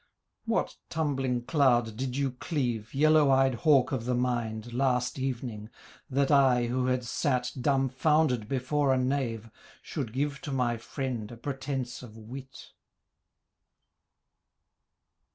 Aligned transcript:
'What 0.45 0.77
tumbling 0.89 1.43
cloud 1.43 1.95
did 1.95 2.17
you 2.17 2.31
cleave, 2.31 2.91
Yellow 2.95 3.29
eyed 3.29 3.53
hawk 3.53 3.91
of 3.91 4.05
the 4.05 4.15
mind, 4.15 4.73
Last 4.73 5.19
evening? 5.19 5.69
that 6.09 6.31
I, 6.31 6.65
who 6.65 6.87
had 6.87 7.05
sat 7.05 7.51
Dumbfounded 7.61 8.47
before 8.49 8.91
a 8.95 8.97
knave, 8.97 9.51
Should 9.83 10.11
give 10.11 10.41
to 10.41 10.51
my 10.51 10.77
friend 10.77 11.31
A 11.31 11.37
pretence 11.37 12.01
of 12.01 12.17
wit.' 12.17 12.71